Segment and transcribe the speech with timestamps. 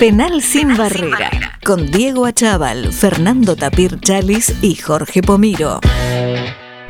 [0.00, 1.30] Penal sin barrera,
[1.62, 5.78] con Diego Achával, Fernando Tapir Chalis y Jorge Pomiro.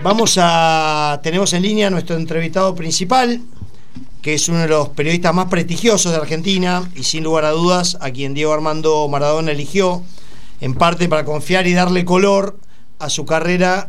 [0.01, 1.19] Vamos a.
[1.21, 3.41] Tenemos en línea a nuestro entrevistado principal,
[4.23, 7.99] que es uno de los periodistas más prestigiosos de Argentina y sin lugar a dudas
[8.01, 10.05] a quien Diego Armando Maradona eligió,
[10.61, 12.61] en parte para confiar y darle color
[13.01, 13.89] a su carrera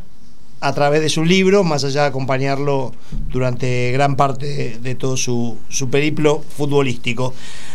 [0.61, 2.93] a través de su libro, más allá de acompañarlo
[3.29, 7.33] durante gran parte de, todo su, su, periplo futbolístico.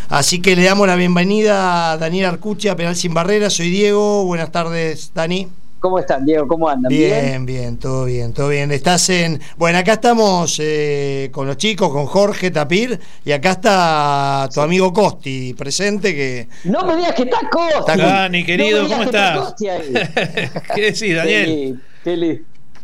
[0.09, 3.55] Así que le damos la bienvenida a Daniel Arcucci a Penal Sin Barreras.
[3.55, 4.24] Soy Diego.
[4.24, 5.48] Buenas tardes, Dani.
[5.80, 6.48] ¿Cómo están, Diego?
[6.48, 6.88] ¿Cómo andan?
[6.88, 8.70] Bien, bien, todo bien, todo bien.
[8.70, 9.41] Estás en.
[9.57, 14.93] Bueno, acá estamos eh, con los chicos, con Jorge Tapir, y acá está tu amigo
[14.93, 16.15] Costi presente.
[16.15, 18.01] que No me digas que está Costi.
[18.01, 19.55] Dani, querido, ¿cómo estás?
[20.74, 21.80] ¿Qué decís, Daniel?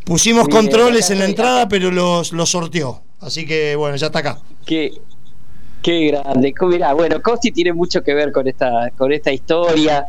[0.04, 3.02] Pusimos controles en la entrada, pero los, los sorteó.
[3.20, 4.38] Así que bueno, ya está acá.
[4.66, 4.92] Qué,
[5.82, 6.54] qué grande.
[6.60, 10.06] Mira, bueno, Costi tiene mucho que ver con esta, con esta historia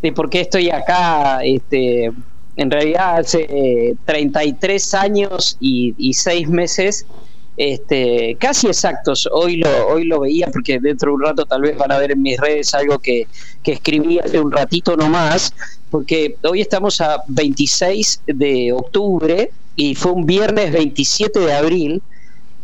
[0.00, 1.40] de por qué estoy acá.
[1.44, 2.10] Este,
[2.56, 7.06] en realidad hace 33 años y, y 6 meses
[7.56, 9.28] este, casi exactos.
[9.30, 12.12] Hoy lo, hoy lo veía porque dentro de un rato tal vez van a ver
[12.12, 13.26] en mis redes algo que,
[13.62, 15.52] que escribí hace un ratito nomás,
[15.90, 22.02] porque hoy estamos a 26 de octubre y fue un viernes 27 de abril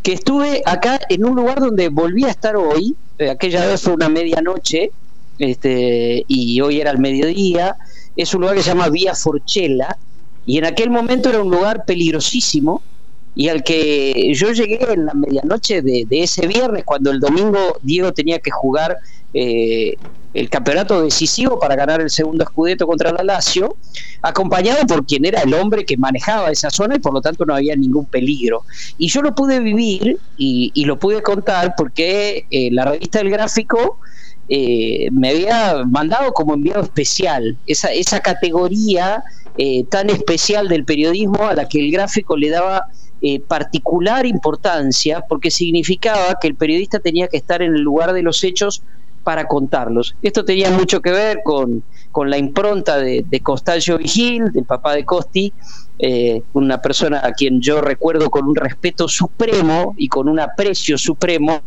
[0.02, 3.92] que estuve acá en un lugar donde volví a estar hoy, eh, aquella vez fue
[3.92, 4.90] una medianoche,
[5.38, 7.76] este, y hoy era el mediodía,
[8.16, 9.96] es un lugar que se llama Vía Forchella,
[10.46, 12.82] y en aquel momento era un lugar peligrosísimo,
[13.34, 18.12] y al que yo llegué en la medianoche de, ese viernes, cuando el domingo Diego
[18.12, 18.96] tenía que jugar
[19.32, 19.94] eh,
[20.32, 23.76] el campeonato decisivo para ganar el segundo escudeto contra la Lazio,
[24.22, 27.54] acompañado por quien era el hombre que manejaba esa zona y por lo tanto no
[27.54, 28.64] había ningún peligro.
[28.98, 33.98] Y yo lo pude vivir y, lo pude contar porque eh, la revista del gráfico
[34.48, 39.22] eh, me había mandado como enviado especial esa, esa categoría
[39.90, 42.86] tan especial del periodismo a la que el gráfico le daba
[43.22, 48.22] eh, particular importancia porque significaba que el periodista tenía que estar en el lugar de
[48.22, 48.82] los hechos
[49.22, 50.16] para contarlos.
[50.22, 54.94] Esto tenía mucho que ver con, con la impronta de, de Costallo Vigil, del papá
[54.94, 55.52] de Costi,
[56.02, 60.96] eh, una persona a quien yo recuerdo con un respeto supremo y con un aprecio
[60.96, 61.60] supremo,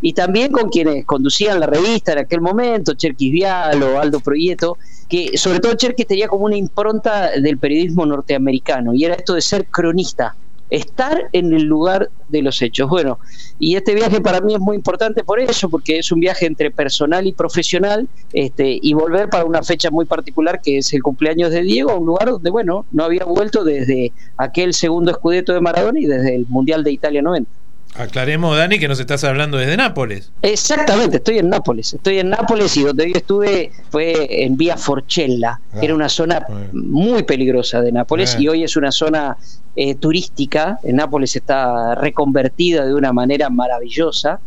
[0.00, 4.78] y también con quienes conducían la revista en aquel momento, Cherkis Vial o Aldo Proyecto,
[5.08, 9.42] que sobre todo Cherkis tenía como una impronta del periodismo norteamericano, y era esto de
[9.42, 10.34] ser cronista,
[10.70, 12.88] estar en el lugar de los hechos.
[12.88, 13.18] Bueno,
[13.58, 16.70] y este viaje para mí es muy importante por eso, porque es un viaje entre
[16.70, 21.50] personal y profesional, este, y volver para una fecha muy particular que es el cumpleaños
[21.50, 25.60] de Diego, a un lugar donde, bueno, no había vuelto desde aquel segundo escudeto de
[25.60, 27.50] Maradona y desde el Mundial de Italia 90.
[27.94, 30.30] Aclaremos, Dani, que nos estás hablando desde Nápoles.
[30.42, 31.94] Exactamente, estoy en Nápoles.
[31.94, 36.46] Estoy en Nápoles y donde yo estuve fue en Vía Forchella, que era una zona
[36.72, 39.36] muy peligrosa de Nápoles y hoy es una zona
[39.74, 40.78] eh, turística.
[40.84, 44.40] En Nápoles está reconvertida de una manera maravillosa.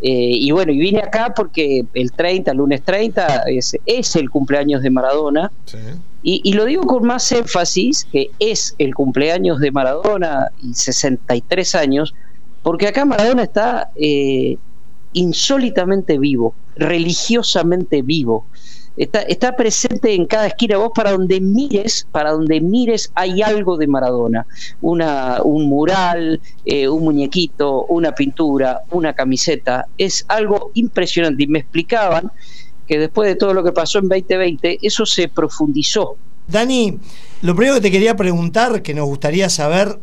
[0.00, 4.30] Eh, y bueno, y vine acá porque el 30, el lunes 30, es, es el
[4.30, 5.50] cumpleaños de Maradona.
[6.22, 11.74] Y, y, lo digo con más énfasis, que es el cumpleaños de Maradona y 63
[11.76, 12.12] años,
[12.68, 14.58] porque acá Maradona está eh,
[15.14, 18.44] insólitamente vivo, religiosamente vivo.
[18.94, 20.76] Está, presente en cada esquina.
[20.76, 24.46] Vos para donde mires, para donde mires hay algo de Maradona.
[24.82, 29.86] Una, un mural, eh, un muñequito, una pintura, una camiseta.
[29.96, 31.44] Es algo impresionante.
[31.44, 32.30] Y me explicaban
[32.86, 36.18] que después de todo lo que pasó en 2020, eso se profundizó.
[36.46, 36.98] Dani,
[37.40, 40.00] lo primero que te quería preguntar, que nos gustaría saber,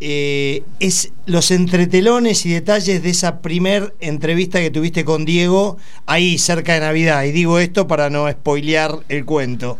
[0.00, 6.38] eh, es los entretelones y detalles de esa primer entrevista que tuviste con Diego ahí
[6.38, 7.24] cerca de Navidad.
[7.24, 9.78] Y digo esto para no spoilear el cuento.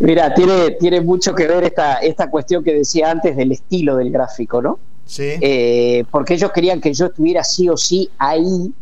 [0.00, 4.10] Mira, tiene, tiene mucho que ver esta, esta cuestión que decía antes del estilo del
[4.10, 4.78] gráfico, ¿no?
[5.06, 5.32] Sí.
[5.40, 8.72] Eh, porque ellos querían que yo estuviera sí o sí ahí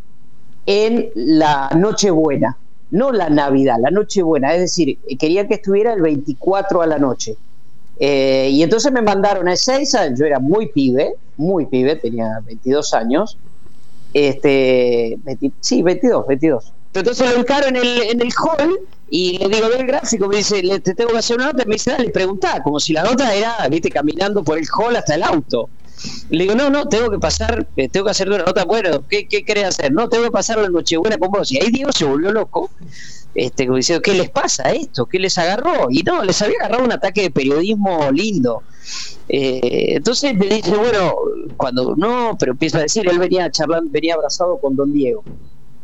[0.66, 2.56] en la Nochebuena,
[2.90, 4.55] no la Navidad, la Nochebuena.
[4.55, 7.37] Es decir, querían que estuviera el 24 a la noche.
[7.98, 12.92] Eh, y entonces me mandaron a Ezeiza, yo era muy pibe, muy pibe, tenía 22
[12.94, 13.38] años.
[14.12, 15.18] Este,
[15.60, 16.72] sí, 22, 22.
[16.94, 18.78] Entonces lo ubicaron en el, en el hall
[19.08, 21.64] y le digo, ve el gráfico, me dice, le, te tengo que hacer una nota,
[21.66, 25.14] me dice, dale, preguntá, como si la nota era, viste, caminando por el hall hasta
[25.14, 25.70] el auto.
[26.31, 29.26] Le digo, no, no, tengo que pasar, eh, tengo que hacer una nota, bueno, ¿qué,
[29.28, 29.93] qué querés hacer?
[29.93, 31.50] No, tengo que pasar la Nochebuena con vos.
[31.52, 32.70] Y ahí Diego se volvió loco
[33.34, 35.06] este, diciendo, ¿qué les pasa esto?
[35.06, 35.88] ¿Qué les agarró?
[35.90, 38.62] Y no, les había agarrado un ataque de periodismo lindo.
[39.28, 41.14] Eh, entonces me dice, bueno,
[41.56, 45.25] cuando no, pero empieza a decir, él venía charlando, venía abrazado con don Diego.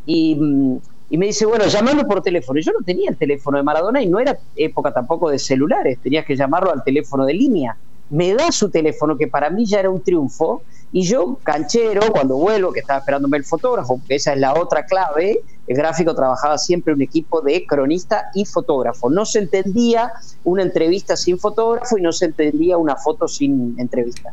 [0.06, 2.60] y, me dice, bueno, llamando por teléfono.
[2.60, 6.26] yo no tenía el teléfono de Maradona y no era época tampoco de celulares, tenías
[6.26, 7.78] que llamarlo al teléfono de línea.
[8.10, 12.36] Me da su teléfono, que para mí ya era un triunfo, y yo, canchero, cuando
[12.36, 16.56] vuelvo, que estaba esperándome el fotógrafo, que esa es la otra clave, el gráfico trabajaba
[16.56, 19.10] siempre un equipo de cronista y fotógrafo.
[19.10, 20.12] No se entendía
[20.44, 24.32] una entrevista sin fotógrafo y no se entendía una foto sin entrevista.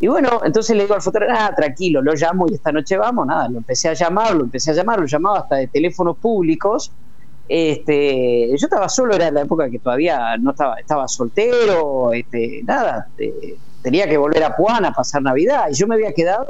[0.00, 3.28] Y bueno, entonces le digo al fotógrafo, ah, tranquilo, lo llamo y esta noche vamos,
[3.28, 6.90] nada, lo empecé a llamar, lo empecé a llamar, lo llamaba hasta de teléfonos públicos.
[7.46, 13.08] Este, yo estaba solo, era la época que todavía no estaba, estaba soltero, este, nada,
[13.18, 15.66] eh, tenía que volver a Puan a pasar Navidad.
[15.70, 16.46] Y yo me había quedado,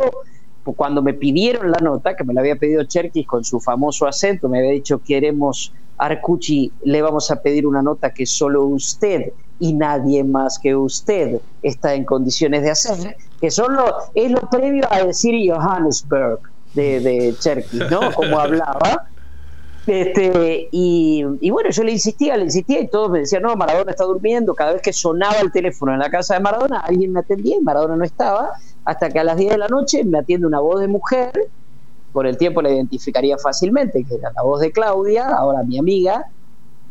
[0.63, 4.07] pues, cuando me pidieron la nota, que me la había pedido Cherkis con su famoso
[4.07, 9.33] acento, me había dicho, queremos, Arcucci, le vamos a pedir una nota que solo usted
[9.59, 14.85] y nadie más que usted está en condiciones de hacer, que solo es lo previo
[14.91, 16.41] a decir Johannesburg
[16.75, 18.13] de, de Cherkis, ¿no?
[18.13, 19.09] Como hablaba.
[19.87, 24.05] Este, y, bueno, yo le insistía, le insistía y todos me decían, no, Maradona está
[24.05, 24.55] durmiendo.
[24.55, 27.61] Cada vez que sonaba el teléfono en la casa de Maradona, alguien me atendía y
[27.61, 28.51] Maradona no estaba,
[28.85, 31.33] hasta que a las 10 de la noche me atiende una voz de mujer,
[32.13, 36.25] por el tiempo la identificaría fácilmente, que era la voz de Claudia, ahora mi amiga,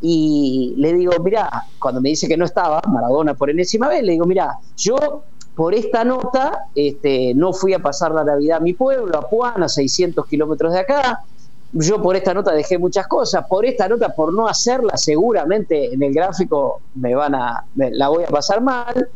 [0.01, 1.49] y le digo, mira,
[1.79, 5.23] cuando me dice que no estaba, Maradona por enésima vez, le digo, mira, yo
[5.55, 9.63] por esta nota este, no fui a pasar la Navidad a mi pueblo, a Puan,
[9.63, 11.21] a 600 kilómetros de acá,
[11.73, 16.03] yo por esta nota dejé muchas cosas, por esta nota, por no hacerla, seguramente en
[16.03, 19.09] el gráfico me van a, la voy a pasar mal,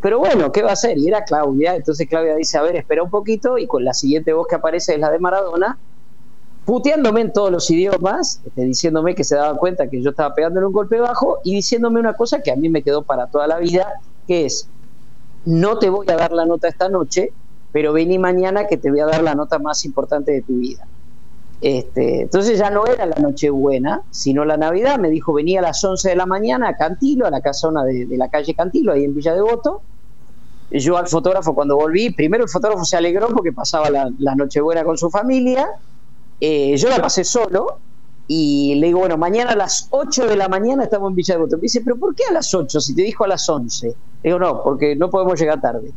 [0.00, 0.96] pero bueno, ¿qué va a hacer?
[0.96, 4.32] Y era Claudia, entonces Claudia dice, a ver, espera un poquito, y con la siguiente
[4.32, 5.78] voz que aparece es la de Maradona,
[6.64, 10.66] puteándome en todos los idiomas, este, diciéndome que se daba cuenta que yo estaba pegándole
[10.66, 13.58] un golpe bajo y diciéndome una cosa que a mí me quedó para toda la
[13.58, 13.86] vida,
[14.26, 14.68] que es,
[15.44, 17.32] no te voy a dar la nota esta noche,
[17.72, 20.86] pero vení mañana que te voy a dar la nota más importante de tu vida.
[21.62, 24.98] Este, entonces ya no era la Nochebuena, sino la Navidad.
[24.98, 28.08] Me dijo, venía a las 11 de la mañana a Cantilo, a la casona de,
[28.16, 29.80] la calle Cantilo, ahí en Villa Devoto.
[30.72, 34.98] Yo al fotógrafo cuando volví, primero el fotógrafo se alegró porque pasaba la, Nochebuena con
[34.98, 35.68] su familia.
[36.40, 37.78] Eh, yo la pasé solo
[38.26, 41.56] y le digo, bueno, mañana a las 8 de la mañana estamos en Villa Devoto.
[41.58, 43.86] Me dice, pero ¿por qué a las 8 si te dijo a las 11?
[43.86, 43.94] Le
[44.24, 45.92] digo, no, porque no podemos llegar tarde.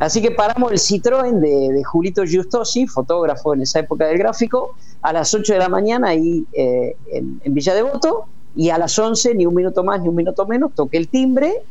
[0.00, 5.12] Así que paramos el Citroën de, Julito Giustosi, fotógrafo en esa época del gráfico, a
[5.12, 8.24] las 8 de la mañana ahí eh, en, Villa Devoto,
[8.56, 11.62] y a las 11, ni un minuto más ni un minuto menos, toqué el timbre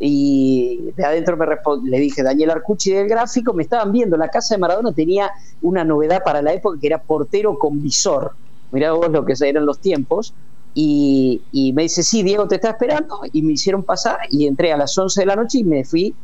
[0.00, 1.46] y de adentro me
[1.82, 5.82] le dije, Daniel Arcucci del gráfico, me estaban viendo, la casa de Maradona tenía una
[5.82, 8.32] novedad para la época que era portero con visor,
[8.70, 10.34] mirá vos lo que eran los tiempos,
[10.74, 14.72] y, y me dice, sí, Diego te está esperando, y me hicieron pasar, y entré
[14.72, 16.14] a las 11 de la noche y me fui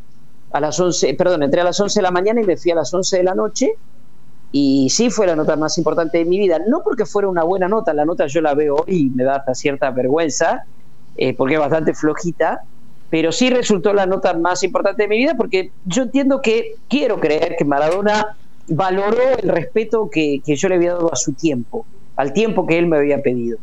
[0.54, 2.76] a las 11, perdón, entré a las 11 de la mañana y me fui a
[2.76, 3.72] las 11 de la noche.
[4.52, 6.60] Y sí fue la nota más importante de mi vida.
[6.68, 9.52] No porque fuera una buena nota, la nota yo la veo y me da hasta
[9.52, 10.62] cierta vergüenza,
[11.16, 12.60] eh, porque es bastante flojita,
[13.10, 17.18] pero sí resultó la nota más importante de mi vida porque yo entiendo que quiero
[17.18, 18.36] creer que Maradona
[18.68, 21.84] valoró el respeto que, que yo le había dado a su tiempo,
[22.14, 23.58] al tiempo que él me había pedido.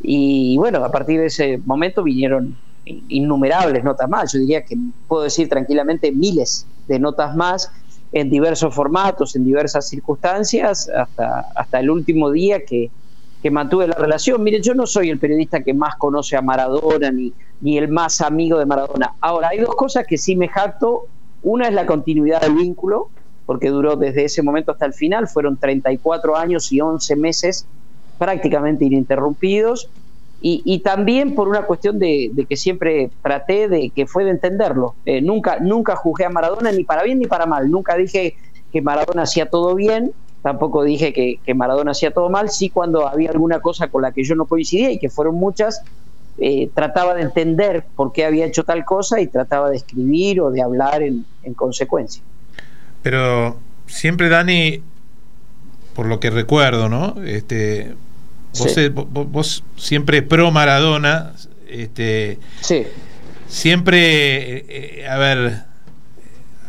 [0.00, 4.76] Y bueno, a partir de ese momento vinieron innumerables notas más, yo diría que
[5.06, 7.70] puedo decir tranquilamente miles de notas más
[8.12, 12.90] en diversos formatos, en diversas circunstancias, hasta, hasta el último día que,
[13.42, 14.42] que mantuve la relación.
[14.42, 18.20] Mire, yo no soy el periodista que más conoce a Maradona ni, ni el más
[18.20, 19.14] amigo de Maradona.
[19.20, 21.06] Ahora, hay dos cosas que sí me jacto.
[21.42, 23.08] Una es la continuidad del vínculo,
[23.46, 27.66] porque duró desde ese momento hasta el final, fueron 34 años y 11 meses
[28.18, 29.88] prácticamente ininterrumpidos
[30.44, 34.96] y, también por una cuestión de, que siempre traté de que fue de entenderlo.
[35.06, 37.70] Eh, nunca, nunca juzgué a Maradona ni para bien ni para mal.
[37.70, 38.34] Nunca dije
[38.72, 42.50] que Maradona hacía todo bien, tampoco dije que, Maradona hacía todo mal.
[42.50, 45.82] Sí, cuando había alguna cosa con la que yo no coincidía y que fueron muchas,
[46.38, 50.50] eh, trataba de entender por qué había hecho tal cosa y trataba de escribir o
[50.50, 52.20] de hablar en, en consecuencia.
[53.02, 54.82] Pero siempre, Dani,
[55.94, 57.14] por lo que recuerdo, ¿no?
[57.24, 57.94] Este,
[58.58, 61.32] Vos, siempre pro Maradona,
[61.68, 62.84] este, sí.
[63.48, 65.62] siempre, eh, eh, a ver,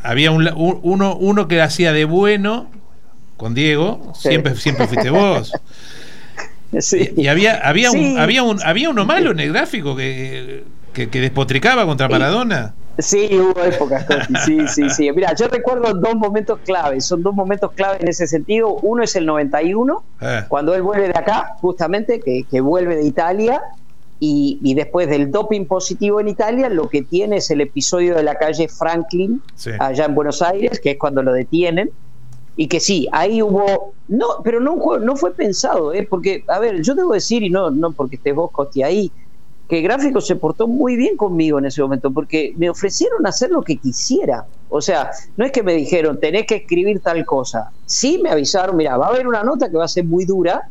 [0.01, 2.69] había un, uno, uno que hacía de bueno
[3.37, 5.51] con Diego, siempre, siempre fuiste vos.
[7.15, 11.85] Y, había, había, un, había, un, había uno malo en el gráfico que, que, despotricaba
[11.85, 12.73] contra Maradona.
[12.99, 14.05] Sí, hubo épocas,
[14.45, 15.11] sí, sí, sí.
[15.11, 18.75] Mira, yo recuerdo dos momentos clave, son dos momentos clave en ese sentido.
[18.75, 20.41] Uno es el 91, eh.
[20.47, 23.61] cuando él vuelve de acá, justamente, que, que vuelve de Italia,
[24.19, 28.23] y, y, después del doping positivo en Italia, lo que tiene es el episodio de
[28.23, 29.41] la calle Franklin,
[29.79, 31.89] allá en Buenos Aires, que es cuando lo detienen.
[32.55, 36.07] y que sí, ahí hubo, no, pero no, no fue pensado, ¿eh?
[36.09, 39.11] porque, a ver, yo debo decir, y no, no porque estés vos, Costi, ahí,
[39.69, 43.61] que Gráfico se portó muy bien conmigo en ese momento, porque me ofrecieron hacer lo
[43.61, 44.45] que quisiera.
[44.69, 47.71] O sea, no es que me dijeron, tenés que escribir tal cosa.
[47.85, 50.69] Sí me avisaron, mira, va a haber una nota que va a ser muy dura,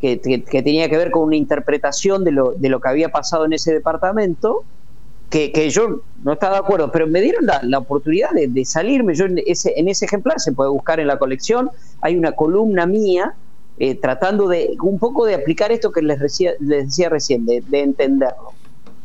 [0.00, 3.52] que, tenía que ver con una interpretación de lo, de lo que había pasado en
[3.52, 4.64] ese departamento,
[5.30, 8.64] que, que, yo no estaba de acuerdo, pero me dieron la, la oportunidad de, de,
[8.64, 9.14] salirme.
[9.14, 11.70] Yo en ese, en ese ejemplar se puede buscar en la colección,
[12.00, 13.34] hay una columna mía
[13.80, 17.62] eh, tratando de un poco de aplicar esto que les decía, les decía recién, de,
[17.70, 18.52] entenderlo.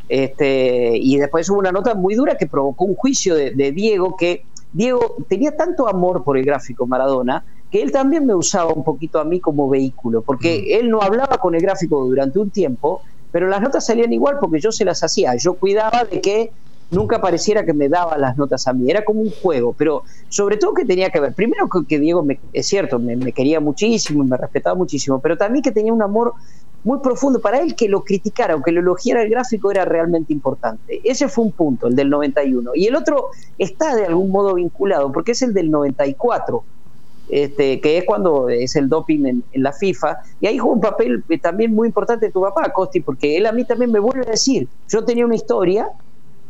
[0.10, 4.46] Este, y después hubo una nota muy dura que provocó un juicio de, Diego, que
[4.74, 9.20] Diego tenía tanto amor por el gráfico Maradona, que él también me usaba un poquito
[9.20, 10.82] a mí como vehículo, porque mm.
[10.82, 13.02] él no hablaba con el gráfico durante un tiempo,
[13.32, 16.52] pero las notas salían igual porque yo se las hacía, yo cuidaba de que
[16.94, 20.58] nunca pareciera que me daba las notas a mí, era como un juego, pero sobre
[20.58, 24.76] todo que tenía que ver, primero que, Diego es cierto, me, quería muchísimo, me respetaba
[24.76, 26.34] muchísimo, pero también que tenía un amor
[26.84, 30.34] muy profundo para él que lo criticara o que lo elogiara el gráfico era realmente
[30.34, 31.02] importante.
[31.04, 32.72] Ese fue un punto, el del 91.
[32.76, 36.64] Y el otro está de algún modo vinculado, porque es el del 94.
[37.30, 41.24] Este, que es cuando es el doping en, la FIFA, y ahí juega un papel
[41.42, 44.68] también muy importante tu papá, Costi, porque él a mí también me vuelve a decir,
[44.90, 45.88] yo tenía una historia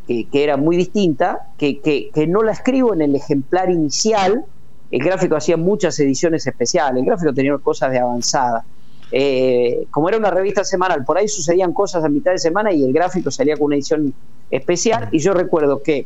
[0.08, 4.46] que, era muy distinta, que, que, no la escribo en el ejemplar inicial.
[4.92, 8.64] El gráfico hacía muchas ediciones especiales, el gráfico tenía cosas de avanzada.
[9.12, 12.84] Eh, como era una revista semanal, por ahí sucedían cosas a mitad de semana y
[12.84, 14.14] el gráfico salía con una edición
[14.50, 15.10] especial.
[15.12, 16.06] Y yo recuerdo que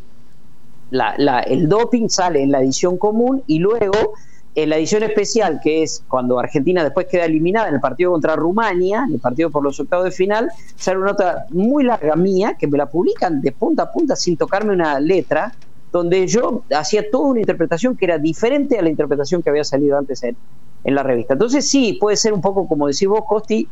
[0.92, 4.13] la, la, el doping sale en la edición común y luego
[4.58, 8.36] en la edición especial, que es cuando Argentina después queda eliminada en el partido contra
[8.36, 12.56] Rumania, en el partido por los octavos de final, sale una nota muy larga mía
[12.60, 15.54] que me la publican de punta a punta sin tocarme una letra,
[15.92, 19.96] donde yo hacía toda una interpretación que era diferente a la interpretación que había salido
[19.96, 20.36] antes en,
[20.86, 21.34] la revista.
[21.34, 23.68] Entonces sí, puede ser un poco como decís vos, Costi,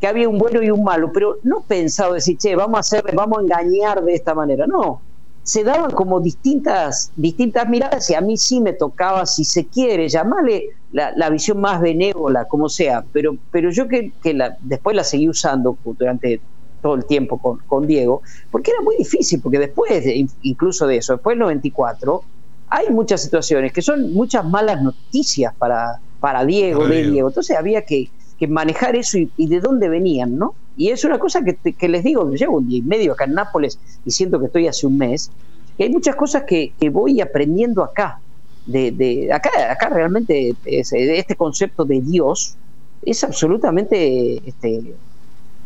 [0.00, 3.12] que había un bueno y un malo, pero no pensado decir, che, vamos a hacer,
[3.12, 4.68] vamos a engañar de esta manera.
[4.68, 5.00] No,
[5.48, 10.06] se daban como distintas, distintas miradas y a mí sí me tocaba, si se quiere,
[10.06, 15.04] llamarle la, visión más benévola, como sea, pero, pero yo que, que la, después la
[15.04, 16.42] seguí usando durante
[16.82, 20.04] todo el tiempo con, con, Diego, porque era muy difícil, porque después,
[20.42, 22.22] incluso de eso, después del 94,
[22.68, 27.28] hay muchas situaciones que son muchas malas noticias para, para Diego, de Diego.
[27.28, 30.54] Entonces había que, que manejar eso y, y, de dónde venían, ¿no?
[30.78, 33.78] Y es una cosa que, les digo, llevo un día y medio acá en Nápoles
[34.06, 35.30] y siento que estoy hace un mes,
[35.76, 38.20] que hay muchas cosas que, voy aprendiendo acá.
[38.64, 42.54] De, acá, acá realmente este concepto de Dios
[43.02, 44.94] es absolutamente este,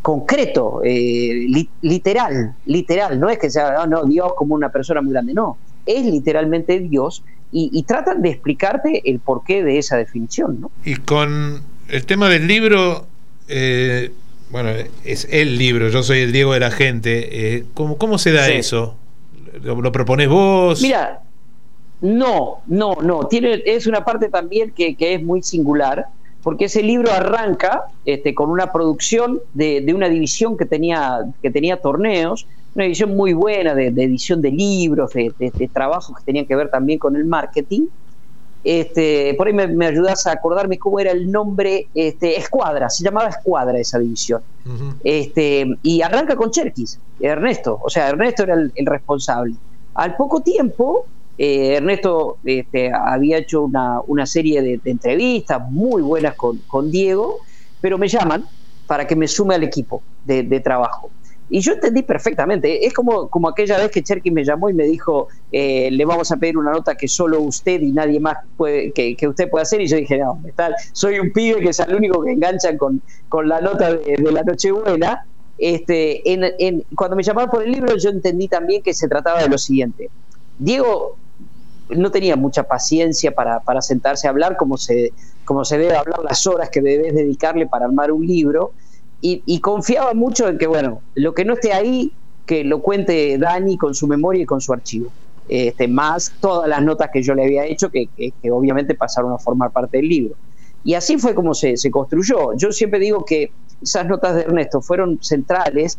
[0.01, 1.47] concreto, eh,
[1.81, 3.19] literal, literal.
[3.19, 5.57] No es que sea, oh, no, Dios como una persona muy grande, no.
[5.85, 10.59] Es literalmente Dios y, tratan de explicarte el porqué de esa definición.
[10.59, 10.71] ¿no?
[10.83, 13.05] Y con el tema del libro,
[13.47, 14.11] eh,
[14.53, 14.69] bueno,
[15.03, 17.55] es el libro, yo soy el Diego de la gente.
[17.55, 18.95] Eh, ¿cómo, ¿Cómo se da eso?
[19.63, 20.79] ¿Lo, ¿Lo, propones vos?
[20.79, 21.23] Mira,
[22.01, 23.25] no, no, no.
[23.25, 26.05] Tiene, es una parte también que, que es muy singular,
[26.43, 31.49] porque ese libro arranca este, con una producción de, de, una división que tenía, que
[31.49, 32.45] tenía torneos,
[32.75, 36.55] una división muy buena de, de edición de libros, de, de, trabajos que tenían que
[36.55, 37.87] ver también con el marketing.
[38.63, 43.27] Este, por ahí me, ayudas a acordarme cómo era el nombre, este, Escuadra, se llamaba
[43.27, 44.41] Escuadra esa división.
[45.03, 49.55] este, y arranca con Cherkis, Ernesto, o sea, Ernesto era el, responsable.
[49.95, 51.05] Al poco tiempo,
[51.37, 57.39] eh, Ernesto este, había hecho una, una serie de, entrevistas muy buenas con, con, Diego,
[57.81, 58.45] pero me llaman
[58.87, 61.11] para que me sume al equipo de, de trabajo.
[61.49, 62.85] Y yo entendí perfectamente.
[62.85, 66.31] Es como, como aquella vez que Cherky me llamó y me dijo, eh, le vamos
[66.31, 69.81] a pedir una nota que solo usted y nadie más puede, que, usted puede hacer.
[69.81, 73.01] Y yo dije, no, tal, soy un pibe que es el único que engancha con,
[73.29, 75.25] con la nota de, la Nochebuena.
[75.57, 79.49] Este, en, cuando me llamaron por el libro, yo entendí también que se trataba de
[79.49, 80.09] lo siguiente.
[80.57, 81.17] Diego
[81.89, 85.11] no tenía mucha paciencia para, para sentarse a hablar como se,
[85.45, 88.71] como se debe hablar las horas que debes dedicarle para armar un libro
[89.25, 92.11] y, confiaba mucho en que, bueno, lo que no esté ahí,
[92.45, 95.09] que lo cuente Dani con su memoria y con su archivo.
[95.47, 98.09] Este, más todas las notas que yo le había hecho, que,
[98.51, 100.35] obviamente pasaron a formar parte del libro.
[100.83, 102.53] Y así fue como se, construyó.
[102.57, 105.97] Yo siempre digo que esas notas de Ernesto fueron centrales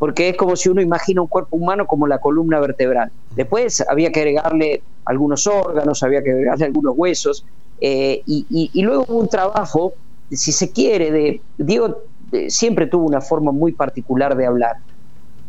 [0.00, 3.12] porque es como si uno imagina un cuerpo humano como la columna vertebral.
[3.36, 7.46] Después había que agregarle algunos órganos, había que agregarle algunos huesos,
[7.80, 9.92] eh, y, y, luego hubo un trabajo,
[10.30, 12.02] si se quiere, de Diego
[12.48, 14.76] siempre tuvo una forma muy particular de hablar.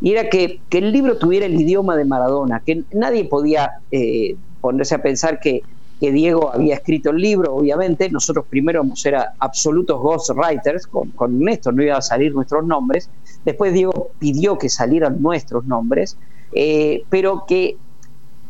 [0.01, 4.95] Y era que, el libro tuviera el idioma de Maradona, que nadie podía eh, ponerse
[4.95, 5.63] a pensar que,
[5.99, 8.09] que Diego había escrito el libro, obviamente.
[8.09, 13.09] Nosotros primero era absolutos ghostwriters, con, con esto no iban a salir nuestros nombres.
[13.43, 16.17] Después Diego pidió que salieran nuestros nombres,
[16.53, 17.77] eh, pero que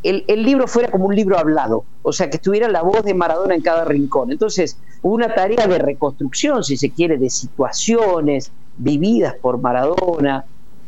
[0.10, 3.56] el, libro fuera como un libro hablado, o sea, que estuviera la voz de Maradona
[3.56, 4.32] en cada rincón.
[4.32, 10.46] Entonces, una tarea de reconstrucción, si se quiere, de situaciones vividas por Maradona,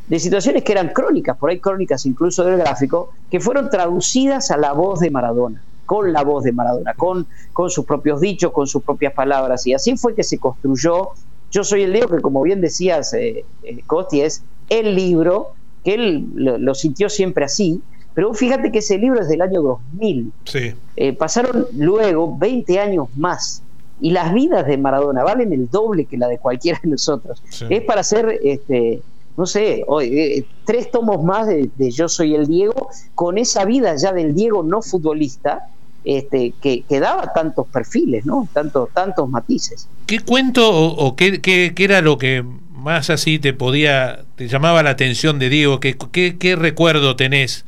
[0.07, 4.57] de situaciones que eran crónicas, por ahí crónicas incluso del gráfico, que fueron traducidas a
[4.57, 7.25] la voz de Maradona con la voz de Maradona, con,
[7.69, 9.65] sus propios dichos, con sus propias palabras.
[9.65, 11.11] Y así fue que se construyó
[11.49, 15.93] Yo Soy el Leo, que como bien decías, eh, eh, Costi, es el libro, que
[15.93, 17.81] él lo, sintió siempre así,
[18.17, 20.31] pero fíjate que ese libro es del año 2000.
[20.45, 20.73] Sí.
[20.95, 23.61] Eh, pasaron luego 20 años más.
[24.01, 27.43] Y las vidas de Maradona valen el doble que la de cualquiera de nosotros.
[27.69, 29.03] Es para hacer este,
[29.37, 34.11] no sé, hoy, tres tomos más de, Yo Soy el Diego, con esa vida ya
[34.11, 35.67] del Diego no futbolista,
[36.03, 38.49] este, que, que, daba tantos perfiles, ¿no?
[38.51, 39.87] Tantos, tantos matices.
[40.07, 44.89] ¿Qué cuento o, qué, qué, era lo que más así te podía, te llamaba la
[44.89, 45.79] atención de Diego?
[45.79, 45.95] ¿Qué,
[46.39, 47.63] qué, recuerdo tenés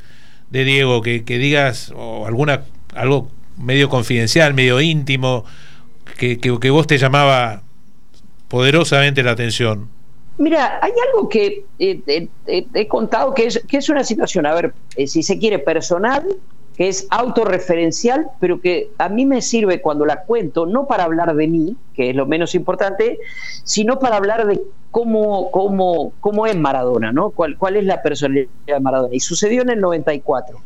[0.50, 1.02] de Diego?
[1.02, 2.64] Que, digas, o alguna,
[2.94, 5.44] algo medio confidencial, medio íntimo,
[6.18, 7.62] que, que vos te llamaba
[8.48, 9.88] poderosamente la atención.
[10.40, 14.46] Mira, hay algo que eh, eh, eh, he contado que es, que es una situación,
[14.46, 14.72] a ver,
[15.06, 16.24] si se quiere, personal,
[16.80, 21.36] que es autorreferencial, pero que a mí me sirve cuando la cuento, no para hablar
[21.36, 23.18] de mí, que es lo menos importante,
[23.64, 27.32] sino para hablar de cómo, cómo, cómo es Maradona, ¿no?
[27.32, 29.14] ¿Cuál, ¿Cuál es la personalidad de Maradona?
[29.14, 30.56] Y sucedió en el 94.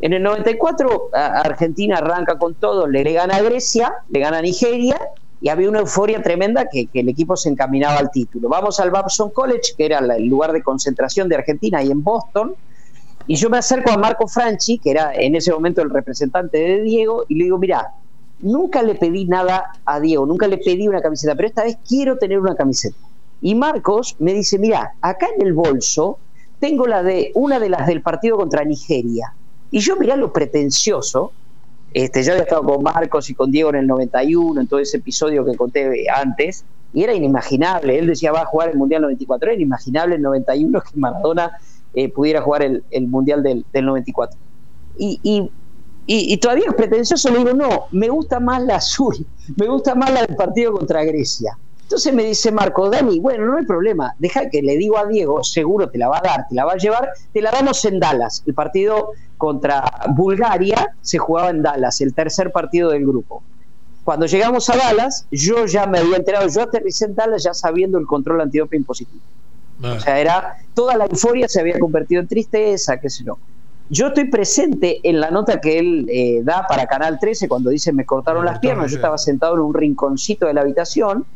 [0.00, 4.98] En el 94 Argentina arranca con todo, le gana a Grecia, le gana a Nigeria
[5.40, 8.48] y había una euforia tremenda que, el equipo se encaminaba al título.
[8.48, 12.56] Vamos al Babson College, que era el lugar de concentración de Argentina, y en Boston,
[13.26, 16.82] y yo me acerco a Marco Franchi, que era en ese momento el representante de
[16.82, 17.92] Diego, y le digo, mira,
[18.40, 22.18] nunca le pedí nada a Diego, nunca le pedí una camiseta, pero esta vez quiero
[22.18, 22.96] tener una camiseta.
[23.42, 26.18] Y Marcos me dice, mira, acá en el bolso
[26.58, 29.32] tengo la de una de las del partido contra Nigeria.
[29.70, 31.32] Y yo mirá lo pretencioso,
[31.92, 34.98] este, yo había estado con Marcos y con Diego en el 91, en todo ese
[34.98, 37.98] episodio que conté antes, y era inimaginable.
[37.98, 39.48] Él decía, va a jugar el Mundial 94.
[39.48, 41.52] Era inimaginable el 91 que Maradona
[41.94, 44.38] eh, pudiera jugar el, Mundial del, 94.
[44.98, 49.26] Y, todavía es pretencioso, le digo, no, me gusta más la azul,
[49.56, 51.56] me gusta más la del partido contra Grecia.
[51.82, 55.42] Entonces me dice Marco, Dani, bueno, no hay problema, deja que le digo a Diego,
[55.42, 57.98] seguro te la va a dar, te la va a llevar, te la damos en
[57.98, 58.44] Dallas.
[58.46, 59.82] El partido contra
[60.14, 63.42] Bulgaria se jugaba en Dallas, el tercer partido del grupo.
[64.04, 67.98] Cuando llegamos a Dallas, yo ya me había enterado, yo aterricé en Dallas ya sabiendo
[67.98, 69.20] el control antidoping positivo.
[69.82, 69.94] Ah.
[69.96, 73.38] O sea, era toda la euforia se había convertido en tristeza, qué sé yo.
[73.88, 77.92] Yo estoy presente en la nota que él eh, da para Canal 13 cuando dice
[77.92, 78.90] me cortaron las piernas.
[78.90, 81.26] Yo estaba sentado en un rinconcito de la habitación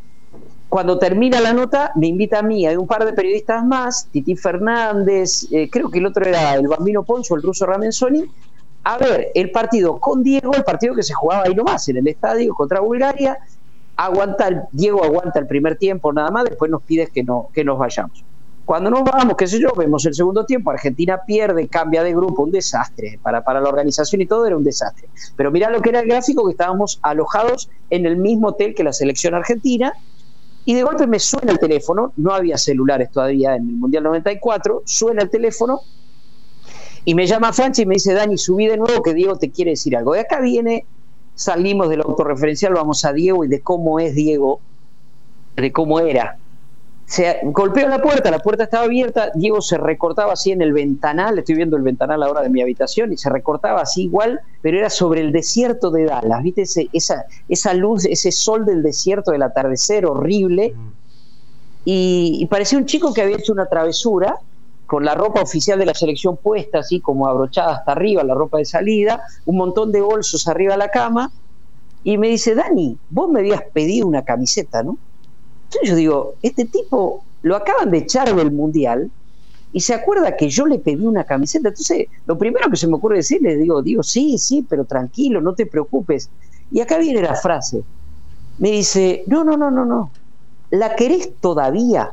[0.74, 4.34] cuando termina la nota, me invita a mí, hay un par de periodistas más, Titi
[4.34, 8.24] Fernández, eh, creo que el otro era el Bambino Ponzo, el ruso Ramenzoni,
[8.82, 12.08] a ver el partido con Diego, el partido que se jugaba ahí nomás, en el
[12.08, 13.38] estadio contra Bulgaria.
[13.96, 17.78] Aguanta, Diego aguanta el primer tiempo nada más, después nos pides que, no, que nos
[17.78, 18.24] vayamos.
[18.64, 22.44] Cuando nos vamos, qué sé yo, vemos el segundo tiempo, Argentina pierde, cambia de grupo,
[22.44, 23.18] un desastre.
[23.22, 25.08] Para, para la organización y todo era un desastre.
[25.36, 28.82] Pero mira lo que era el gráfico, que estábamos alojados en el mismo hotel que
[28.82, 29.92] la selección argentina,
[30.64, 34.82] y de golpe me suena el teléfono, no había celulares todavía en el Mundial 94,
[34.86, 35.80] suena el teléfono
[37.04, 39.72] y me llama Franchi y me dice, Dani, subí de nuevo que Diego te quiere
[39.72, 40.14] decir algo.
[40.14, 40.86] De acá viene,
[41.34, 44.60] salimos del autorreferencial, vamos a Diego y de cómo es Diego,
[45.56, 46.38] de cómo era
[47.06, 51.38] se golpeó la puerta, la puerta estaba abierta, Diego se recortaba así en el ventanal,
[51.38, 54.88] estoy viendo el ventanal ahora de mi habitación, y se recortaba así igual, pero era
[54.88, 56.88] sobre el desierto de Dallas, ¿viste?
[56.92, 60.74] esa, esa luz, ese sol del desierto del atardecer horrible,
[61.84, 64.38] y, parecía un chico que había hecho una travesura,
[64.86, 68.58] con la ropa oficial de la selección puesta, así como abrochada hasta arriba, la ropa
[68.58, 71.30] de salida, un montón de bolsos arriba de la cama,
[72.02, 74.96] y me dice, Dani, vos me habías pedido una camiseta, ¿no?
[75.64, 79.10] Entonces yo digo, este tipo lo acaban de echar del mundial
[79.72, 81.68] y se acuerda que yo le pedí una camiseta.
[81.68, 85.54] Entonces, lo primero que se me ocurre decirle, digo, digo, sí, sí, pero tranquilo, no
[85.54, 86.30] te preocupes.
[86.70, 87.84] Y acá viene la frase.
[88.58, 90.12] Me dice, no, no, no, no, no.
[90.70, 92.12] ¿La querés todavía?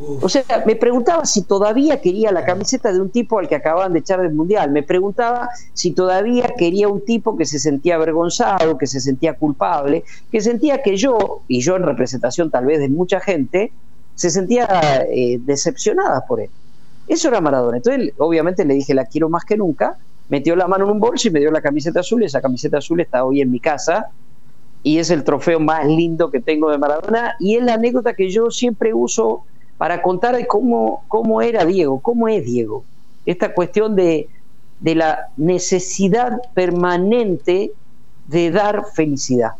[0.00, 3.92] O sea, me preguntaba si todavía quería la camiseta de un tipo al que acababan
[3.92, 4.70] de echar del mundial.
[4.70, 10.04] Me preguntaba si todavía quería un tipo que se sentía avergonzado, que se sentía culpable,
[10.30, 13.72] que sentía que yo, y yo en representación tal vez de mucha gente,
[14.14, 16.50] se sentía eh, decepcionada por él.
[17.08, 17.78] Eso era Maradona.
[17.78, 19.96] Entonces, obviamente le dije, la quiero más que nunca.
[20.28, 22.22] metió la mano en un bolso y me dio la camiseta azul.
[22.22, 24.06] Esa camiseta azul está hoy en mi casa
[24.82, 28.30] y es el trofeo más lindo que tengo de Maradona y es la anécdota que
[28.30, 29.44] yo siempre uso
[29.78, 32.84] para contar cómo, cómo era Diego, cómo es Diego.
[33.24, 34.28] Esta cuestión de,
[34.80, 37.72] de la necesidad permanente
[38.26, 39.52] de dar felicidad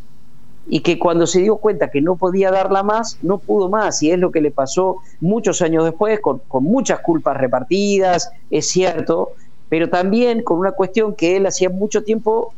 [0.67, 4.11] y que cuando se dio cuenta que no podía darla más, no pudo más, y
[4.11, 9.31] es lo que le pasó muchos años después, con, con, muchas culpas repartidas, es cierto,
[9.67, 12.53] pero también con una cuestión que él hacía mucho tiempo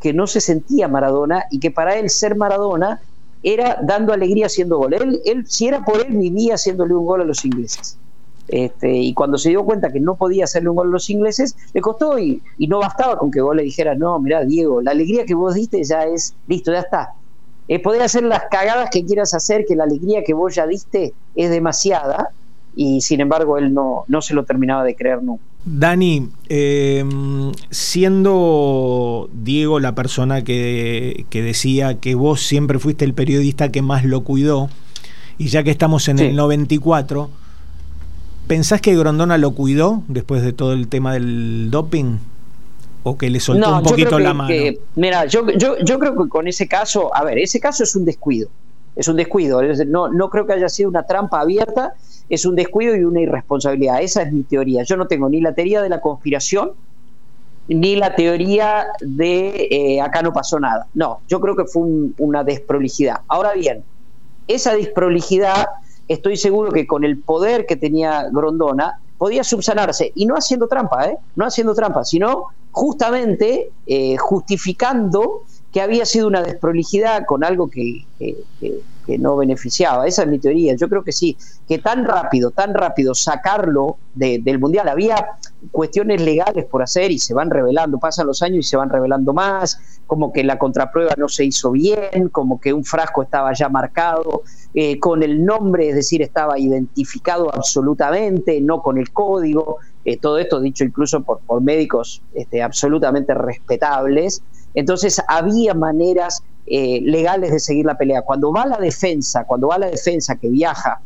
[0.00, 3.00] que no se sentía Maradona y que para él ser Maradona
[3.42, 4.94] era dando alegría haciendo gol.
[4.94, 7.96] Él, él si era por él, vivía haciéndole un gol a los ingleses.
[8.48, 11.56] Este, y cuando se dio cuenta que no podía hacerle un gol a los ingleses,
[11.72, 14.90] le costó y, y no bastaba con que vos le dijeras, no, mira Diego, la
[14.90, 17.14] alegría que vos diste ya es, listo, ya está.
[17.68, 21.50] Eh, hacer las cagadas que quieras hacer, que la alegría que vos ya diste es
[21.50, 22.30] demasiada,
[22.74, 25.44] y sin embargo él no, no se lo terminaba de creer nunca.
[25.64, 27.04] Dani, eh,
[27.70, 34.04] siendo Diego la persona que, que, decía que vos siempre fuiste el periodista que más
[34.04, 34.70] lo cuidó,
[35.36, 36.24] y ya que estamos en sí.
[36.26, 37.30] el 94,
[38.46, 42.18] ¿pensás que Grondona lo cuidó después de todo el tema del doping?
[43.02, 44.48] ¿O que le soltó no, un poquito que, la mano?
[44.48, 47.96] Que, mira, yo, yo, yo creo que con ese caso, a ver, ese caso es
[47.96, 48.50] un descuido,
[48.96, 51.94] es un descuido, no, no creo que haya sido una trampa abierta,
[52.30, 54.00] es un descuido y una irresponsabilidad.
[54.00, 54.84] Esa es mi teoría.
[54.84, 56.72] Yo no tengo ni la teoría de la conspiración,
[57.68, 60.86] ni la teoría de eh, acá no pasó nada.
[60.94, 63.20] No, yo creo que fue un, una desprolijidad.
[63.28, 63.84] Ahora bien,
[64.48, 65.66] esa desprolijidad,
[66.08, 71.06] estoy seguro que con el poder que tenía Grondona, podía subsanarse, y no haciendo trampa,
[71.06, 71.18] ¿eh?
[71.36, 78.06] no haciendo trampa, sino justamente eh, justificando que había sido una desprolijidad con algo que,
[79.18, 80.06] no beneficiaba.
[80.06, 80.74] Esa es mi teoría.
[80.74, 81.36] Yo creo que sí,
[81.68, 84.88] que tan rápido, tan rápido sacarlo de, del Mundial.
[84.88, 85.26] Había
[85.70, 89.32] cuestiones legales por hacer y se van revelando, pasan los años y se van revelando
[89.32, 93.68] más, como que la contraprueba no se hizo bien, como que un frasco estaba ya
[93.68, 94.42] marcado
[94.74, 99.78] eh, con el nombre, es decir, estaba identificado absolutamente, no con el código.
[100.04, 104.42] Eh, todo esto dicho incluso por, por médicos este, absolutamente respetables.
[104.74, 108.22] Entonces había maneras eh, legales de seguir la pelea.
[108.22, 111.00] Cuando va la defensa, cuando va la defensa que viaja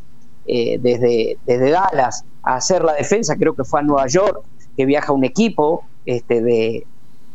[0.47, 4.43] eh, desde, desde Dallas a hacer la defensa, creo que fue a Nueva York,
[4.77, 6.85] que viaja un equipo este, de,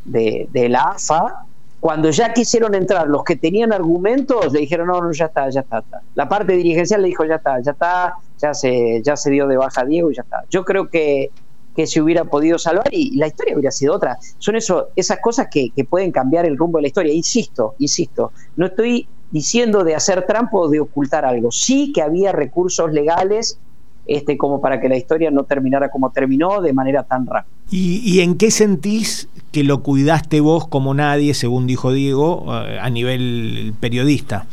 [0.05, 1.45] de, la AFA,
[1.79, 5.61] cuando ya quisieron entrar los que tenían argumentos, le dijeron, no, no, ya está, ya
[5.61, 5.79] está.
[5.79, 6.01] está.
[6.15, 9.57] La parte dirigencial le dijo, ya está, ya está, ya se, ya se dio de
[9.57, 10.43] baja Diego y ya está.
[10.49, 11.31] Yo creo que
[11.79, 14.17] que se hubiera podido salvar y la historia hubiera sido otra.
[14.37, 17.13] Son eso, esas cosas que, que, pueden cambiar el rumbo de la historia.
[17.13, 21.53] Insisto, insisto, no estoy diciendo de hacer trampa o de ocultar algo.
[21.53, 23.59] Sí que había recursos legales
[24.07, 27.53] este, como para que la historia no terminara como terminó de manera tan rápida.
[27.71, 32.89] ¿Y, ¿Y, en qué sentís que lo cuidaste vos como nadie, según dijo Diego, a
[32.89, 34.47] nivel periodista?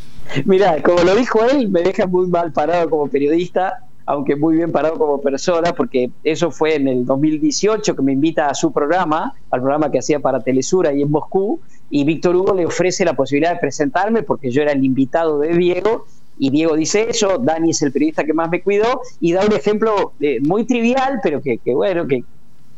[0.45, 4.71] Mira, como lo dijo él, me deja muy mal parado como periodista aunque muy bien
[4.71, 9.33] parado como persona, porque eso fue en el 2018 que me invita a su programa,
[9.51, 13.15] al programa que hacía para Telesur ahí en Moscú, y Víctor Hugo le ofrece la
[13.15, 16.05] posibilidad de presentarme porque yo era el invitado de Diego,
[16.39, 19.51] y Diego dice eso, Dani es el periodista que más me cuidó, y da un
[19.51, 22.23] ejemplo eh, muy trivial, pero que bueno, que,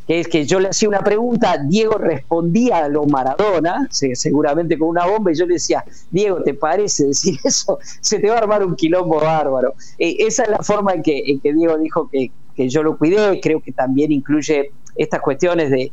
[0.10, 4.88] que es que yo le hacía una pregunta, Diego respondía a lo Maradona, seguramente con
[4.88, 7.78] una bomba, y yo le decía, Diego, ¿te parece decir eso?
[8.02, 9.76] Se te va a armar un quilombo bárbaro.
[10.00, 12.98] Eh, esa es la forma en que, en que Diego dijo que, que, yo lo
[12.98, 15.92] cuidé, creo que también incluye estas cuestiones de,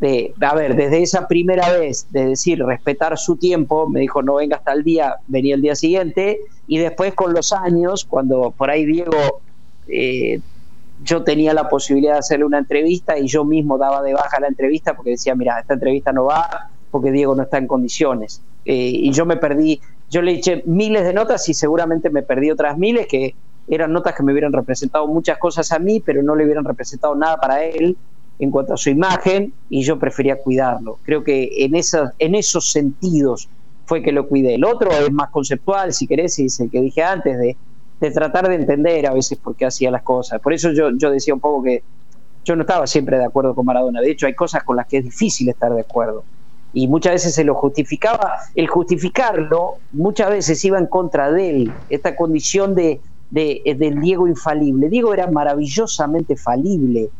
[0.00, 4.34] de, a ver, desde esa primera vez de decir respetar su tiempo, me dijo no
[4.34, 8.68] venga hasta el día, venía el día siguiente, y después con los años, cuando por
[8.68, 9.40] ahí Diego...
[9.88, 10.42] Eh,
[11.02, 14.48] yo tenía la posibilidad de hacerle una entrevista y yo mismo daba de baja la
[14.48, 18.42] entrevista porque decía, mira, esta entrevista no va porque Diego no está en condiciones.
[18.64, 22.50] Eh, y yo me perdí, yo le eché miles de notas y seguramente me perdí
[22.50, 23.34] otras miles que
[23.68, 27.14] eran notas que me hubieran representado muchas cosas a mí, pero no le hubieran representado
[27.14, 27.96] nada para él
[28.38, 30.98] en cuanto a su imagen y yo prefería cuidarlo.
[31.04, 33.48] Creo que en, esas, en esos sentidos
[33.84, 34.54] fue que lo cuidé.
[34.54, 37.56] El otro es más conceptual, si querés, y es el que dije antes, de
[38.00, 40.40] de tratar de entender a veces por qué hacía las cosas.
[40.40, 41.82] Por eso yo, yo decía un poco que
[42.44, 44.00] yo no estaba siempre de acuerdo con Maradona.
[44.00, 46.24] De hecho, hay cosas con las que es difícil estar de acuerdo.
[46.72, 48.38] Y muchas veces se lo justificaba.
[48.54, 51.72] El justificarlo muchas veces iba en contra de él.
[51.90, 54.88] Esta condición de, de, del Diego infalible.
[54.88, 57.10] Diego era maravillosamente falible.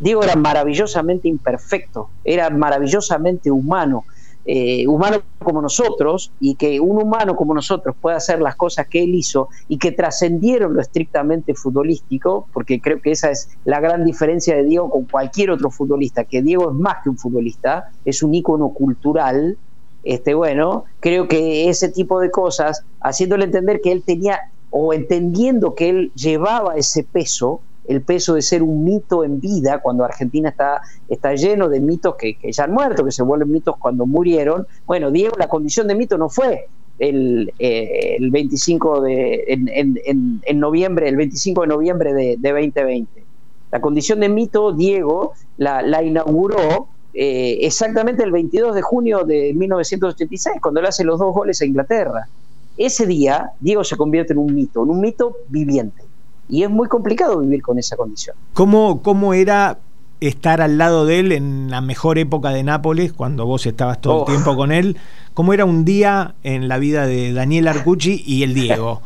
[0.00, 2.10] Diego era maravillosamente imperfecto.
[2.22, 4.04] Era maravillosamente humano.
[4.44, 9.04] Eh, humano como nosotros y que un humano como nosotros pueda hacer las cosas que
[9.04, 14.04] él hizo y que trascendieron lo estrictamente futbolístico, porque creo que esa es la gran
[14.04, 18.22] diferencia de Diego con cualquier otro futbolista, que Diego es más que un futbolista, es
[18.22, 19.58] un ícono cultural.
[20.02, 25.74] Este, bueno, creo que ese tipo de cosas, haciéndole entender que él tenía, o entendiendo
[25.74, 30.50] que él llevaba ese peso, el peso de ser un mito en vida, cuando Argentina
[30.50, 34.66] está, está lleno de mitos que, ya han muerto, que se vuelven mitos cuando murieron.
[34.86, 36.68] Bueno, Diego, la condición de mito no fue
[36.98, 43.24] el, eh, el 25 de, en, noviembre, el 25 de noviembre de, 2020.
[43.72, 50.60] La condición de mito, Diego, la, inauguró eh, exactamente el 22 de junio de 1986,
[50.62, 52.28] cuando le hace los dos goles a Inglaterra.
[52.76, 56.11] Ese día, Diego se convierte en un mito, en un mito viviente
[56.48, 58.36] y es muy complicado vivir con esa condición.
[58.52, 59.78] ¿Cómo, cómo era
[60.20, 64.18] estar al lado de él en la mejor época de Nápoles, cuando vos estabas todo
[64.18, 64.24] el oh.
[64.24, 64.96] tiempo con él?
[65.34, 69.02] ¿Cómo era un día en la vida de Daniel Arcucci y el Diego?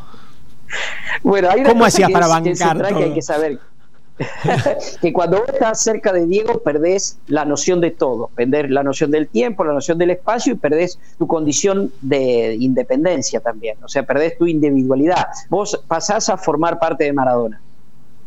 [1.23, 2.95] bueno, ¿Cómo hacías para bancar?
[2.95, 3.61] Que hay que saber
[5.03, 9.11] que cuando vos estás cerca de Diego perdés la noción de todo, perdés la noción
[9.11, 14.05] del tiempo, la noción del espacio y perdés tu condición de independencia también, o sea,
[14.05, 15.27] perdés tu individualidad.
[15.51, 17.61] Vos pasás a formar parte de Maradona.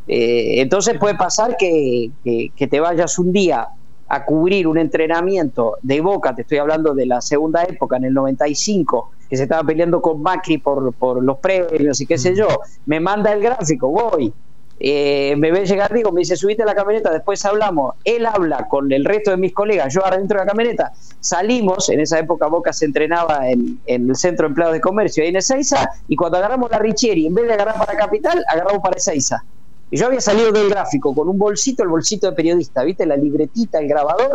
[0.07, 3.67] Eh, entonces puede pasar que, te vayas un día
[4.07, 8.13] a cubrir un entrenamiento de Boca, te estoy hablando de la segunda época, en el
[8.13, 12.47] 95, que se estaba peleando con Macri por, por los premios y qué sé yo,
[12.87, 14.33] me manda el gráfico, voy,
[14.81, 18.67] eh, me ve llegar, digo, me dice, subiste a la camioneta, después hablamos, él habla
[18.69, 22.47] con el resto de mis colegas, yo adentro de la camioneta, salimos, en esa época
[22.47, 26.37] Boca se entrenaba en, el Centro de Empleados de Comercio, ahí en Ezeiza, y cuando
[26.37, 29.43] agarramos la Richieri, en vez de agarrar para Capital, agarramos para Ezeiza.
[29.91, 33.05] Y yo había salido del gráfico con un bolsito, el bolsito de periodista, ¿viste?
[33.05, 34.31] La libretita, el grabador,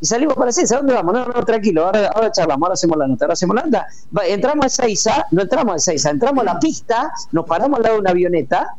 [0.00, 0.76] y salimos para Ezeiza.
[0.76, 1.14] ¿Dónde vamos?
[1.14, 3.86] No, no, tranquilo, ahora, charlamos, ahora hacemos la nota, ahora hacemos la nota.
[4.28, 7.94] entramos a Ezeiza, no entramos a Ezeiza, entramos a la pista, nos paramos al lado
[7.96, 8.76] de una avioneta,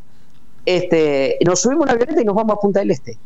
[0.66, 3.18] este, nos subimos a una avioneta y nos vamos a Punta del Este.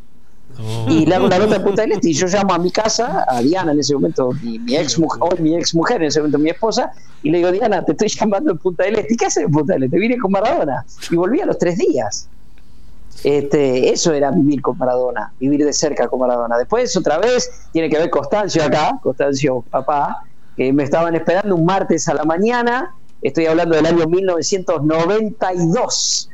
[0.60, 0.88] Oh.
[0.90, 3.26] Y le hago una nota en Punta del Este y yo llamo a mi casa,
[3.28, 6.40] a Diana en ese momento, mi, ex mujer, hoy mi ex mujer, en ese momento
[6.40, 6.92] mi esposa,
[7.24, 9.14] y le digo, Diana, te estoy llamando en Punta del Este.
[9.14, 9.98] ¿Y qué haces en Punta del Este?
[9.98, 10.86] Vine con Maradona.
[11.10, 12.28] Y volví a los tres días.
[13.24, 16.58] Este, eso era vivir con Maradona, vivir de cerca con Maradona.
[16.58, 20.24] Después, otra vez, tiene que ver Constancio acá, Constancio papá,
[20.56, 26.30] que me estaban esperando un martes a la mañana, estoy hablando del año 1992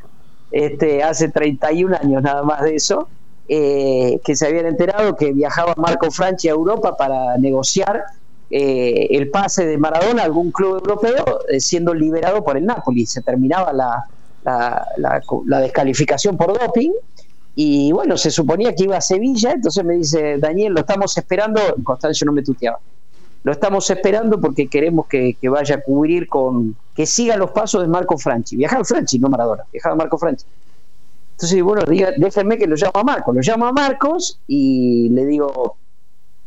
[0.51, 3.07] este, hace 31 años nada más de eso,
[3.47, 8.03] eh, que se habían enterado que viajaba Marco Franchi a Europa para negociar
[8.49, 13.05] eh, el pase de Maradona a algún club europeo, eh, siendo liberado por el Napoli.
[13.05, 14.05] Se terminaba la,
[14.97, 16.91] la, descalificación por doping.
[17.55, 21.61] Y bueno, se suponía que iba a Sevilla, entonces me dice, Daniel, lo estamos esperando,
[21.83, 22.79] Constancio no me tuteaba,
[23.45, 27.87] lo estamos esperando porque queremos que, vaya a cubrir con, que siga los pasos de
[27.87, 28.55] Marco Franchi.
[28.55, 30.45] Viajaba Franchi, no Maradona, viajaba Marco Franchi.
[31.33, 33.35] Entonces, bueno, diga, déjenme que lo llamo a Marcos.
[33.35, 35.77] Lo llamo a Marcos y le digo,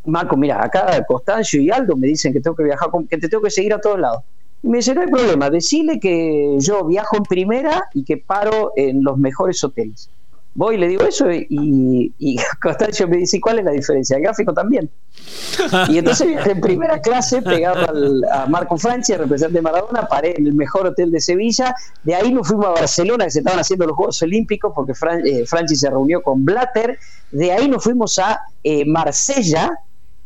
[0.06, 3.44] Marco, mira, acá Constancio y Aldo me dicen que tengo que viajar, que te tengo
[3.44, 4.24] que seguir a todos lados.
[4.64, 8.72] Y me dice, no hay problema, decirle que yo viajo en primera y que paro
[8.74, 10.11] en los mejores hoteles.
[10.59, 11.47] Voy y le digo eso y,
[12.18, 12.37] y
[13.09, 14.16] me dice, ¿cuál es la diferencia?
[14.16, 14.90] El gráfico también.
[15.88, 17.87] Y entonces en primera clase, pegado
[18.33, 21.77] a Marco Franchi, representante de Maradona, paré en el mejor hotel de Sevilla.
[22.03, 24.94] De ahí nos fuimos a Barcelona, que se estaban haciendo los Juegos Olímpicos, porque
[25.25, 26.99] eh, Franchi se reunió con Blatter.
[27.31, 29.79] De ahí nos fuimos a eh, Marsella,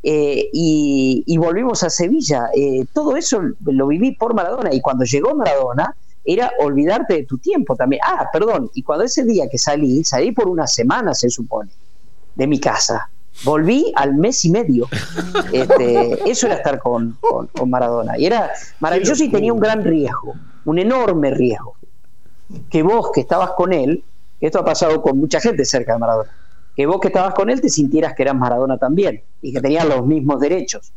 [0.02, 2.48] eh, y, y, volvimos a Sevilla.
[2.94, 7.74] todo eso lo viví por Maradona y cuando llegó Maradona era olvidarte de tu tiempo
[7.74, 8.02] también.
[8.04, 11.70] Ah, perdón, y cuando ese día que salí, salí por una semana, se supone,
[12.34, 13.08] de mi casa.
[13.44, 14.88] Volví al mes y medio.
[15.52, 18.18] Este, eso era estar con, con, Maradona.
[18.18, 21.74] Y era maravilloso y tenía un gran riesgo, un enorme riesgo.
[22.70, 24.02] Que vos que estabas con él,
[24.40, 26.30] esto ha pasado con mucha gente cerca de Maradona,
[26.74, 29.86] que vos que estabas con él te sintieras que eras Maradona también y que tenías
[29.86, 30.92] los mismos derechos.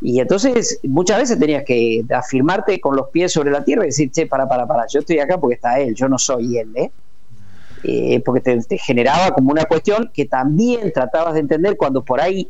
[0.00, 4.10] Y entonces muchas veces tenías que afirmarte con los pies sobre la tierra y decir,
[4.10, 6.90] che, para, para, para, yo estoy acá porque está él, yo no soy él, ¿eh?
[7.82, 12.48] eh porque te, generaba como una cuestión que también tratabas de entender cuando por ahí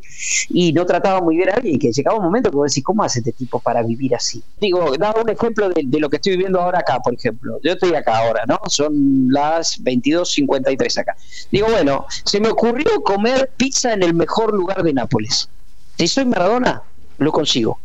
[0.49, 3.03] y no trataba muy bien a alguien, que llegaba un momento que vos decís, ¿cómo
[3.03, 4.43] hace este tipo para vivir así?
[4.59, 7.59] Digo, daba un ejemplo de, de, lo que estoy viviendo ahora acá, por ejemplo.
[7.63, 8.59] Yo estoy acá ahora, ¿no?
[8.67, 11.15] Son las 22.53 acá.
[11.51, 15.49] Digo, bueno, se me ocurrió comer pizza en el mejor lugar de Nápoles.
[15.97, 16.83] Si soy Maradona,
[17.17, 17.79] lo consigo.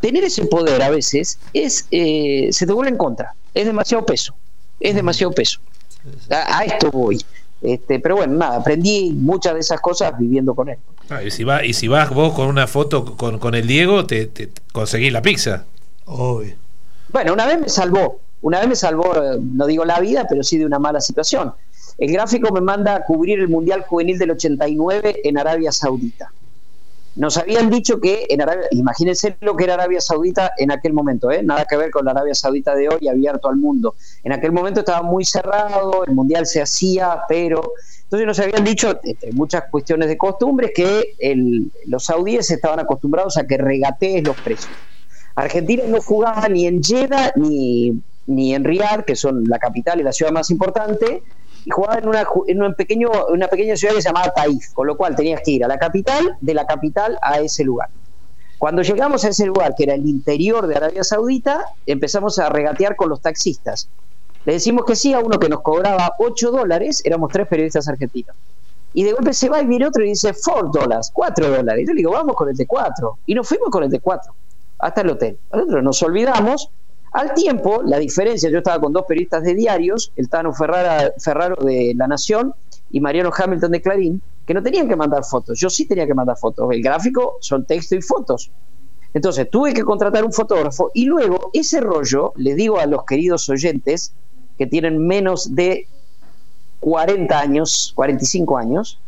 [0.00, 4.34] Tener ese poder a veces es eh, se te vuelve en contra, es demasiado peso,
[4.80, 5.60] es demasiado peso.
[6.30, 7.24] A, esto voy.
[7.62, 10.78] Este, pero bueno, nada, aprendí muchas de esas cosas viviendo con él.
[11.08, 14.06] Ah, y, si va, y si vas vos con una foto con, con el Diego,
[14.06, 15.64] te, te conseguís la pizza.
[16.04, 16.54] Obvio.
[17.12, 20.58] Bueno, una vez me salvó, una vez me salvó, no digo la vida, pero sí
[20.58, 21.52] de una mala situación.
[21.98, 26.30] El gráfico me manda a cubrir el Mundial Juvenil del 89 en Arabia Saudita.
[27.16, 31.30] Nos habían dicho que en Arabia, imagínense lo que era Arabia Saudita en aquel momento,
[31.30, 31.42] ¿eh?
[31.42, 33.94] nada que ver con la Arabia Saudita de hoy abierto al mundo.
[34.22, 39.00] En aquel momento estaba muy cerrado, el mundial se hacía, pero entonces nos habían dicho,
[39.02, 41.14] entre muchas cuestiones de costumbres, que
[41.86, 44.70] los saudíes estaban acostumbrados a que regatees los precios.
[45.34, 50.02] Argentina no jugaba ni en Jeddah ni, ni en Riyadh, que son la capital y
[50.02, 51.22] la ciudad más importante,
[51.66, 54.86] y jugaba en una, en un pequeño, una pequeña ciudad que se llamaba Taif, con
[54.86, 57.88] lo cual tenías que ir a la capital, de la capital a ese lugar.
[58.56, 62.94] Cuando llegamos a ese lugar, que era el interior de Arabia Saudita, empezamos a regatear
[62.94, 63.88] con los taxistas.
[64.44, 68.36] Le decimos que sí a uno que nos cobraba 8 dólares, éramos tres periodistas argentinos.
[68.94, 71.82] Y de golpe se va y viene otro y dice 4 dólares, 4 dólares.
[71.82, 73.18] Y yo le digo, vamos con el de 4.
[73.26, 74.32] Y nos fuimos con el de 4
[74.78, 75.36] hasta el hotel.
[75.52, 76.70] Nosotros nos olvidamos
[77.16, 81.94] al tiempo, la diferencia, yo estaba con dos periodistas de diarios, el Tano Ferraro de
[81.96, 82.54] La Nación
[82.90, 85.58] y Mariano Hamilton de Clarín, que no tenían que mandar fotos.
[85.58, 86.68] Yo sí tenía que mandar fotos.
[86.70, 88.50] El gráfico son texto y fotos.
[89.14, 93.48] Entonces tuve que contratar un fotógrafo y luego ese rollo, le digo a los queridos
[93.48, 94.12] oyentes
[94.58, 95.88] que tienen menos de
[96.80, 99.00] 40 años, 45 años,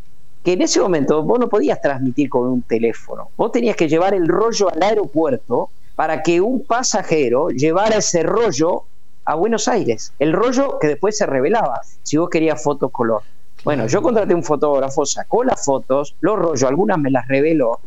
[0.43, 3.29] que en ese momento vos no podías transmitir con un teléfono.
[3.37, 5.69] Vos tenías que llevar el rollo al aeropuerto
[5.99, 8.85] para que un pasajero llevara ese rollo
[9.25, 10.13] a Buenos Aires.
[10.17, 13.21] El rollo que después se revelaba, si vos querías fotos color.
[13.65, 17.81] Bueno, yo contraté un fotógrafo, sacó las fotos, los rollos, algunas me las reveló,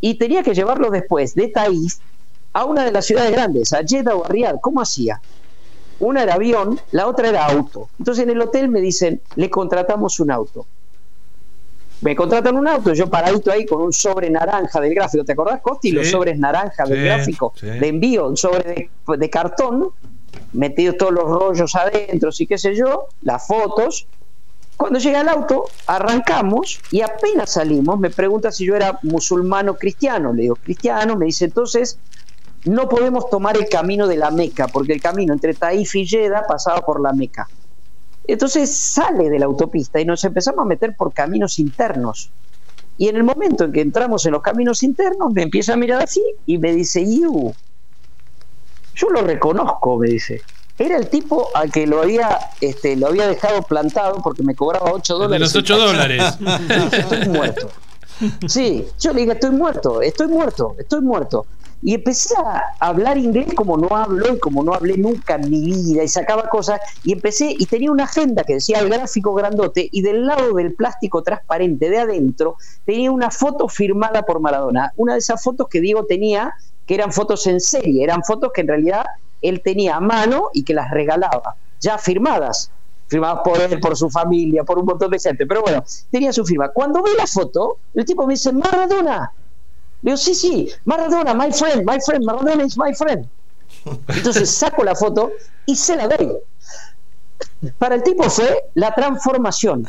[0.00, 1.98] y tenía que llevarlo después de Taif
[2.54, 4.58] a una de las ciudades grandes, a Jeddah o a Riyadh.
[4.60, 5.20] ¿Cómo hacía?
[6.00, 7.88] Una era avión, la otra era auto.
[8.00, 10.66] Entonces en el hotel me dicen, le contratamos un auto
[12.00, 15.60] me contratan un auto, yo paradito ahí con un sobre naranja del gráfico, ¿te acordás,
[15.60, 15.90] Costi?
[15.90, 19.90] Los sobres naranja del gráfico de envío, un sobre de, cartón,
[20.52, 24.06] metidos todos los rollos adentro, y qué sé yo, las fotos.
[24.76, 29.74] Cuando llega el auto, arrancamos y apenas salimos, me pregunta si yo era musulmano o
[29.74, 30.32] cristiano.
[30.32, 31.98] Le digo, cristiano, me dice, entonces
[32.64, 36.46] no podemos tomar el camino de la Meca, porque el camino entre Taif y Jeddah
[36.46, 37.48] pasaba por la Meca.
[38.28, 42.30] Entonces sale de la autopista y nos empezamos a meter por caminos internos.
[42.98, 46.02] Y en el momento en que entramos en los caminos internos, me empieza a mirar
[46.02, 47.54] así y me dice, Iu,
[48.94, 50.42] yo lo reconozco, me dice.
[50.78, 54.92] Era el tipo al que lo había, este, lo había dejado plantado porque me cobraba
[54.92, 55.30] 8 dólares.
[55.30, 56.22] De los 8 dólares.
[56.92, 57.70] estoy muerto.
[58.46, 61.46] Sí, yo le dije, estoy muerto, estoy muerto, estoy muerto.
[61.82, 65.64] Y empecé a hablar inglés como no hablo y como no hablé nunca en mi
[65.64, 69.88] vida y sacaba cosas y empecé y tenía una agenda que decía el gráfico grandote
[69.92, 75.12] y del lado del plástico transparente de adentro tenía una foto firmada por Maradona, una
[75.12, 76.52] de esas fotos que Diego tenía
[76.88, 79.04] que eran fotos en serie, eran fotos que en realidad
[79.42, 82.72] él tenía a mano y que las regalaba, ya firmadas,
[83.08, 86.44] firmadas por él, por su familia, por un montón de gente, pero bueno, tenía su
[86.44, 86.70] firma.
[86.70, 89.30] Cuando ve la foto, el tipo me dice, Maradona,
[90.02, 93.26] digo, sí, sí, Maradona, my friend, my friend, Maradona is my friend.
[94.08, 95.32] Entonces saco la foto
[95.66, 96.32] y se la doy.
[97.78, 99.86] Para el tipo fue la transformación.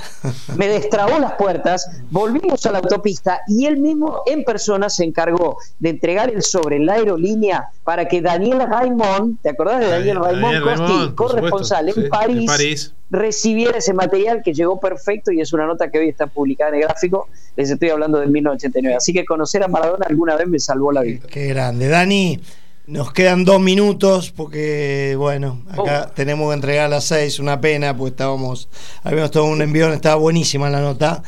[0.57, 5.57] Me destrabó las puertas, volvimos a la autopista y él mismo en persona se encargó
[5.79, 10.17] de entregar el sobre en la aerolínea para que Daniel Raimond, ¿te acordás de Daniel
[10.17, 15.89] Raimond Costi, corresponsal en París, recibiera ese material que llegó perfecto y es una nota
[15.89, 17.27] que hoy está publicada en el gráfico.
[17.55, 18.97] Les estoy hablando del 1989.
[18.97, 21.25] Así que conocer a Maradona alguna vez me salvó la vida.
[21.27, 21.87] Qué grande.
[21.87, 22.39] Dani.
[22.89, 26.11] Nos quedan dos minutos porque, bueno, acá oh.
[26.15, 28.67] tenemos que entregar a las seis, una pena, pues estábamos,
[29.03, 31.21] habíamos tomado un envío, estaba buenísima la nota.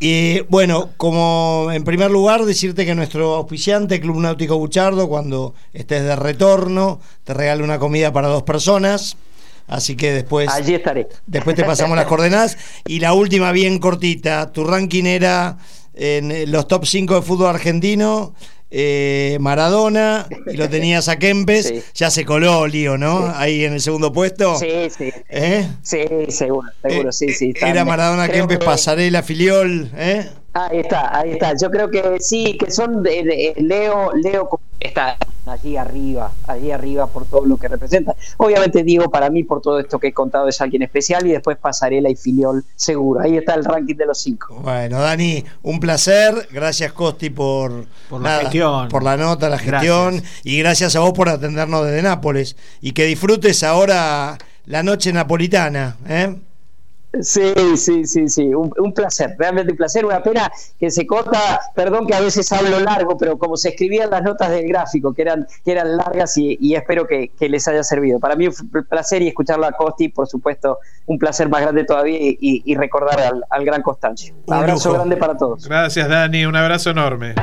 [0.00, 6.04] Y bueno, como en primer lugar, decirte que nuestro auspiciante, Club Náutico Buchardo, cuando estés
[6.04, 9.18] de retorno, te regala una comida para dos personas.
[9.66, 10.48] Así que después.
[10.48, 11.08] Allí estaré.
[11.26, 12.56] Después te pasamos las coordenadas.
[12.86, 14.52] Y la última, bien cortita.
[14.52, 15.58] Tu ranking era
[15.92, 18.34] en los top 5 de fútbol argentino.
[18.76, 23.32] Eh, Maradona y lo tenías a Kempes, ya se coló lío, ¿no?
[23.36, 24.56] Ahí en el segundo puesto.
[24.58, 25.12] Sí, sí.
[25.28, 25.68] ¿Eh?
[25.80, 27.50] Sí, seguro, seguro, sí, sí.
[27.50, 30.28] Eh, era Maradona, Kempes, Pasarela, Filiol, ¿eh?
[30.54, 31.54] Ahí está, ahí está.
[31.56, 34.48] Yo creo que sí, que son de, Leo, Leo
[34.84, 35.16] está
[35.46, 38.14] allí arriba, allí arriba por todo lo que representa.
[38.36, 41.56] Obviamente digo para mí por todo esto que he contado es alguien especial y después
[41.58, 43.20] Pasarela y Filiol seguro.
[43.20, 44.54] Ahí está el ranking de los cinco.
[44.62, 46.48] Bueno, Dani, un placer.
[46.50, 47.86] Gracias Costi por,
[48.20, 52.56] la gestión, por la nota, la gestión y gracias a vos por atendernos desde Nápoles
[52.80, 56.34] y que disfrutes ahora la noche napolitana, ¿eh?
[57.20, 62.06] Sí, sí, sí, sí, un, placer, realmente un placer, una pena que se corta, perdón
[62.06, 65.46] que a veces hablo largo, pero como se escribían las notas del gráfico, que eran,
[65.64, 68.18] que eran largas y, espero que, les haya servido.
[68.18, 72.18] Para mí un placer y escucharlo a Costi, por supuesto, un placer más grande todavía
[72.20, 74.34] y, recordar al, gran Costancho.
[74.46, 75.66] Un abrazo grande para todos.
[75.68, 77.34] Gracias, Dani, un abrazo enorme.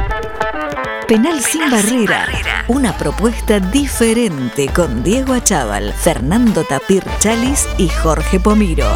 [1.07, 2.25] Penal sin barrera,
[2.67, 8.87] una propuesta diferente con Diego Achával, Fernando Tapir Chalis y Jorge Pomiro.